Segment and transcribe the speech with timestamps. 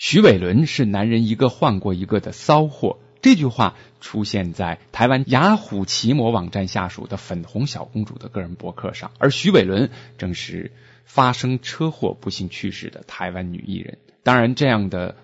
[0.00, 2.96] 徐伟伦是男人一个换过一个的骚货。
[3.20, 10.72] 这句话出现在台湾雅虎奇摩网站下属的粉红小公主的个人博客上，而徐伟伦正是
[11.04, 13.98] 发生车祸不幸去世的台湾女艺人。
[14.22, 15.16] 当然，这样的。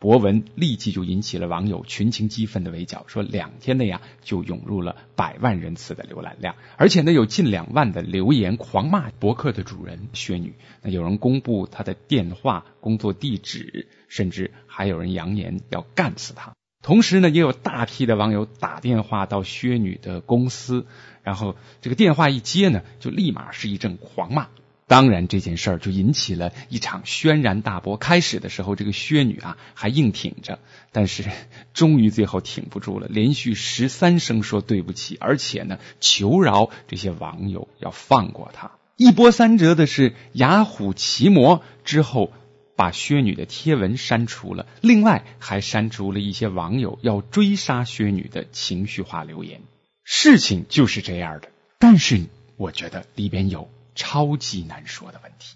[0.00, 10.54] 博文立即就引起了网友群情激愤的围剿，说两天内呀就涌入了百万人次的浏览量，而且呢有近两万的留言狂骂博客的主人薛女。
[10.80, 16.54] 那有人公布她的电话、工作地址，甚至还有人扬言要干死她。
[16.82, 20.86] 同时呢，也有大批的网友打电话到薛女的公司，
[21.22, 24.48] 然后这个电话一接呢，就立马是一阵狂骂。
[24.90, 27.96] 当然，这件事儿就引起了一场轩然大波。
[27.96, 30.58] 开始的时候，这个薛女啊还硬挺着，
[30.90, 31.30] 但是
[31.72, 38.72] 终于最后挺不住了，连续十三声说对不起，而且呢求饶这些网友要放过她。
[38.96, 42.32] 一波三折的是，雅虎奇摩之后
[42.74, 49.60] 把薛女的贴文删除了，另外还删除了一些网友要追杀薛女的情绪化留言。
[50.02, 53.70] 事情就是这样的，但是我觉得里边有。
[53.99, 55.55] 超级难说的问题。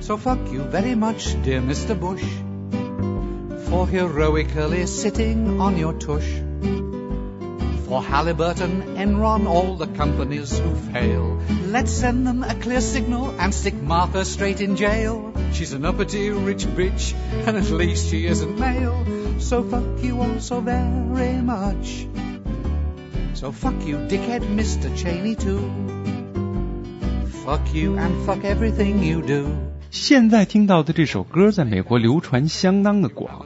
[0.00, 1.98] So fuck you very much, dear Mr.
[1.98, 2.22] Bush,
[3.68, 6.42] for heroically sitting on your tush.
[7.88, 11.40] For Halliburton, Enron, all the companies who fail.
[11.66, 15.32] Let's send them a clear signal and stick Martha straight in jail.
[15.52, 17.14] She's an uppity rich bitch,
[17.46, 19.04] and at least she isn't male.
[19.38, 22.06] So fuck you all so very much.
[23.34, 24.96] So fuck you, dickhead Mr.
[24.96, 26.19] Cheney, too.
[27.51, 29.49] Fuck you and fuck everything you do。
[29.89, 33.45] 现在听到的这首歌在美国流传相当的广。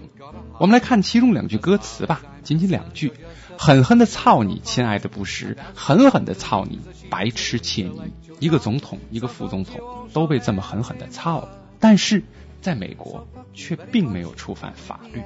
[0.59, 3.13] 我们来看其中两句歌词吧，仅仅两句：
[3.57, 7.99] 狠狠的操你，亲爱的布什；狠狠的操你，白痴切尼。
[8.39, 9.81] 一个总统，一个副总统
[10.13, 12.21] 都被这么狠狠的操了，但是
[12.61, 15.23] 在美国却并没有触犯法律。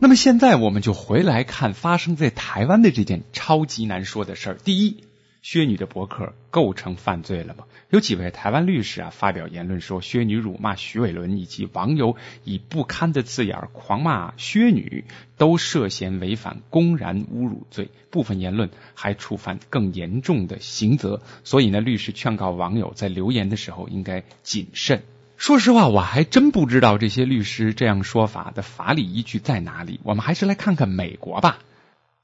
[0.00, 4.56] 那么现在我们就回来看发生在台湾的这件超级难说的事儿。
[4.56, 5.04] 第一。
[5.44, 7.66] 薛女的博客构成犯罪了吗？
[7.90, 15.04] 有几位台湾律师啊发表言论说，薛女辱骂徐伟伦以及网友以不堪的字眼狂骂薛女，
[15.36, 21.20] 都涉嫌违反公然侮辱罪，部分言论还触犯更严重的刑责。
[21.44, 25.02] 所以呢，律师劝告网友在留言的时候应该谨慎。
[25.36, 30.00] 说实话，我还真不知道这些律师这样说法的法理依据在哪里。
[30.04, 31.58] 我们还是来看看美国吧。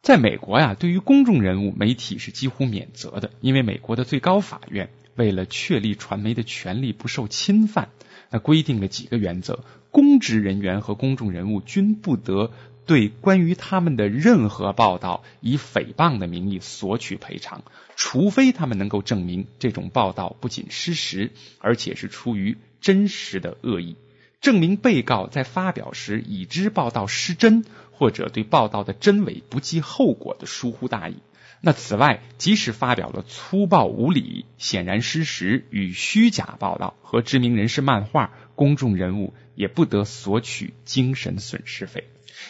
[0.02, 7.90] 在美国呀，对于公众人物，媒体是几乎免责的，因为美国的最高法院为了确立传媒的权利不受侵犯，
[8.30, 12.50] 那规定了几个原则：公职人员和公众人物均不得
[12.86, 17.62] 对关于他们的任何报道以诽谤的名义索取赔偿，
[17.94, 23.96] 除非他们能够证明这种报道不仅失实，而且是出于真实的恶意。
[24.40, 27.66] 证明被告在发表时已知报道失真，
[28.00, 31.16] 或者对报道的真伪不计后果的疏忽大意。
[31.60, 42.04] 那此外，即使发表了粗暴无理、显然失实与虚假报道和知名人士漫画，公众人物也不得索取精神损失费。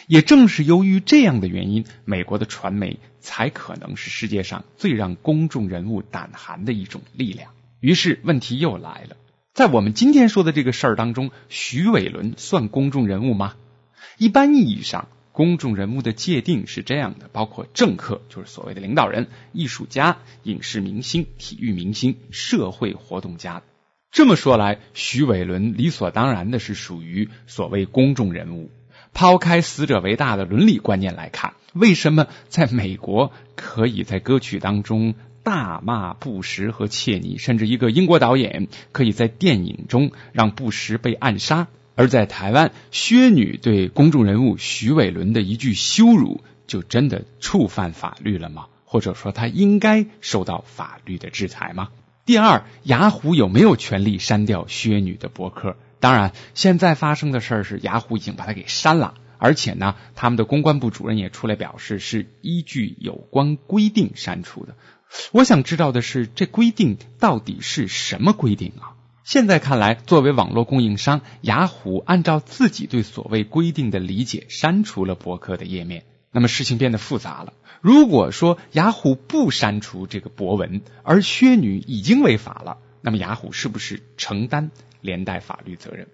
[0.07, 7.51] 也正是由于这样的原因，美国的传媒才可能是世界上最让公众人物胆寒的一种力量。
[7.81, 9.17] 于是，问题又来了。
[9.53, 13.55] 在我们今天说的这个事儿当中，徐伟伦算公众人物吗？
[14.17, 23.61] 一般意义上，公众人物的界定是这样的：包括政客，就是所谓的领导人；艺术家、影视明星、体育明星、社会活动家。
[24.11, 28.69] 这么说来，徐伟伦理所当然的是属于所谓公众人物。
[29.13, 35.15] 抛开死者为大的伦理观念来看，为什么在美国可以在歌曲当中？
[35.43, 41.65] 大骂布什和切尼，甚至一个英国导演可以在电影中让布什被暗杀；
[41.95, 48.67] 而在台湾，薛女对公众人物徐伟伦的一句羞辱，就真的触犯法律了吗？
[48.85, 51.89] 或者说，他应该受到法律的制裁吗？
[52.25, 55.75] 第二，雅虎有没有权利删掉薛女的博客？
[55.99, 64.75] 当然，现在发生的事儿是雅虎已经把它给删了，而且呢，他们的公关部主任也出来表示，是依据有关规定删除的。
[65.31, 68.95] 我想知道的是，这规定到底是什么规定啊？
[69.23, 76.05] 现在看来，作为网络供应商，雅虎按照自己对所谓规定的理解删除了博客的页面。
[76.31, 77.53] 那么事情变得复杂了。
[77.81, 84.71] 如果说雅虎不删除这个博文，而薛女已经违法了，那么雅虎是不是承担
[85.01, 86.07] 连带法律责任？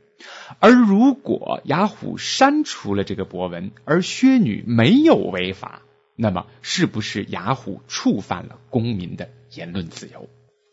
[0.59, 5.81] 而如果雅虎删除了这个博文，而薛女没有违法？
[6.15, 10.27] 那么，是不是雅虎触犯了公民的言论自由？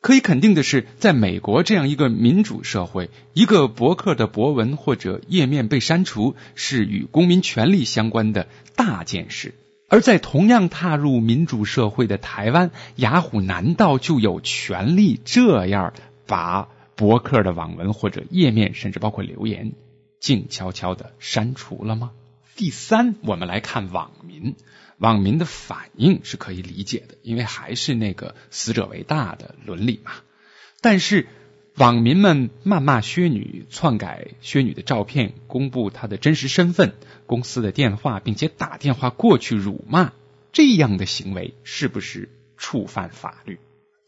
[0.05, 8.47] 可以肯定的是，在美国这样一个民主社会，一个博客的博文或者页面被删除，是与公民权利相关的
[8.77, 9.55] 大件事。
[9.89, 15.95] 而在同样踏入民主社会的台湾，雅虎难道就有权利这样
[16.27, 19.73] 把博客的网文或者页面，甚至包括留言，
[20.21, 22.11] 静悄悄的删除了吗？
[22.57, 24.55] 第三，我们来看网民。
[24.99, 30.13] 网民的反应是可以理解的，因为还是那个死者为大的伦理嘛。
[30.81, 31.27] 但是
[31.77, 36.95] 网民们谩骂薛女、篡改薛女的照片、公布她的真实身份、
[37.27, 40.13] 公司的电话，并且打电话过去辱骂，
[40.53, 43.59] 这样的行为是不是触犯法律？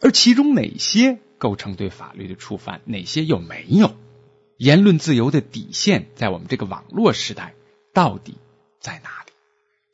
[0.00, 3.96] 而其中哪些构成对法律的触犯，哪些又没有？
[4.56, 7.54] 言论自由的底线在我们这个网络时代
[7.96, 8.34] 到底
[8.78, 9.32] 在哪里？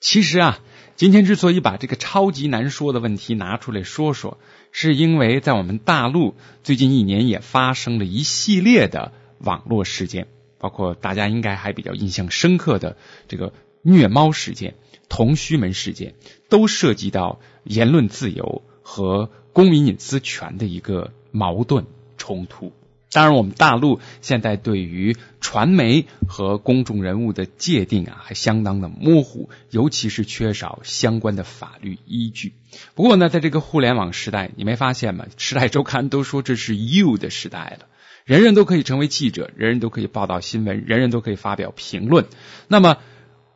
[0.01, 0.59] 其实啊。
[0.95, 4.39] 今天之所以把这个超级难说的问题拿出来说说，
[4.71, 10.29] 是因为在我们大陆最近一年也发生了一系列的网络事件，
[10.59, 12.97] 包括大家应该还比较印象深刻的
[13.27, 13.53] 这个
[13.83, 14.75] 虐猫事件、
[15.09, 16.15] 同须门事件，
[16.49, 22.73] 都涉及到言论自由和公民隐私权的一个矛盾冲突。
[23.13, 32.55] 当然，我们大陆现在对于传媒和公众人物的界定啊，还相当的模糊，尤其是缺少相关的法律依据。
[32.95, 35.27] 不过呢，在这个互联网时代，你没发现吗？
[35.37, 37.87] 时代周刊都说这是 “you” 的时代了，
[38.25, 42.25] 人人都可以成为记者，人人都可以报道新闻，人人都可以发表评论。
[42.67, 42.97] 那么，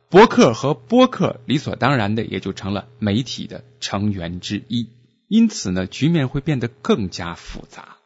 [0.09, 4.87] 博客和播客理所当然的也就成了媒体的成员之一。
[5.27, 7.96] 因此呢，局面会变得更加复杂。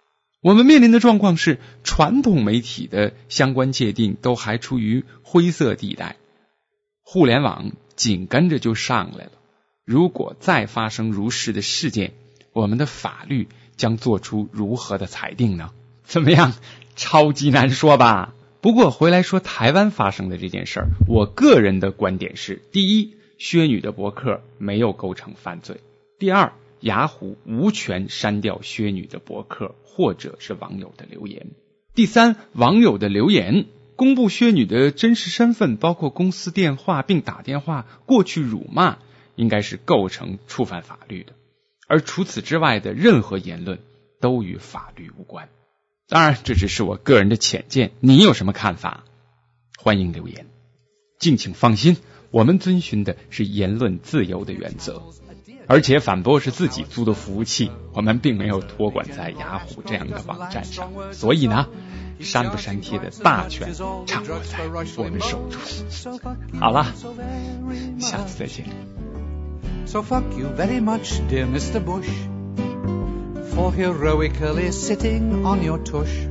[0.41, 6.15] 我们面临的状况是，传统媒体的相关界定都还处于灰色地带，
[7.03, 9.33] 互联网紧跟着就上来了。
[9.85, 12.13] 如果再发生如是的事件，
[12.53, 15.69] 我们的法律将做出如何的裁定呢？
[16.05, 16.53] 怎么样？
[16.95, 18.33] 超级难说吧。
[18.61, 25.75] 不过回来说台湾发生的这件事儿，我个人的观点是：第一，薛女的博客没有构成犯罪；
[26.17, 26.53] 第二。
[26.81, 31.47] 雅虎无权删掉薛女的博客或者是网友的留言。
[31.95, 38.97] 第三，网友的留言公布薛女的真实身份，包括公司电话，并打电话过去辱骂，
[39.35, 41.33] 应该是构成触犯法律的。
[41.87, 43.79] 而除此之外的任何言论
[44.19, 45.49] 都与法律无关。
[46.07, 49.03] 当然，这只是我个人的浅见，你有什么看法？
[49.77, 50.47] 欢迎留言。
[51.19, 51.97] 敬请放心，
[52.31, 55.03] 我们遵循的是言论自由的原则。
[55.71, 61.67] 而且反驳是自己租的服务器，我们并没有托管在雅虎这样的网站上，所以呢，
[62.19, 63.73] 删不删帖的大权
[64.05, 66.19] 掌握在我们手中。
[66.59, 66.87] 好了，
[68.01, 68.65] 下次再见。
[69.85, 71.79] So fuck you very much, dear Mr.
[71.79, 72.09] Bush,
[73.55, 76.30] for heroically sitting on your tush.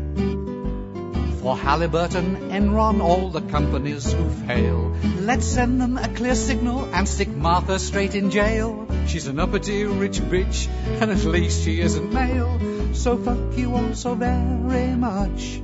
[1.42, 4.96] For Halliburton, Enron, all the companies who fail.
[5.22, 8.88] Let's send them a clear signal and stick Martha straight in jail.
[9.08, 10.68] She's an uppity rich bitch,
[11.02, 12.60] and at least she isn't male.
[12.94, 15.62] So fuck you all so very much.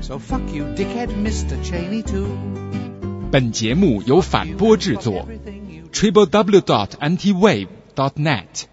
[0.00, 1.62] So fuck you, dickhead Mr.
[1.62, 2.26] Cheney too.
[3.30, 5.28] 本节目由反播制作，
[5.92, 8.66] triple w dot antiwave dot net。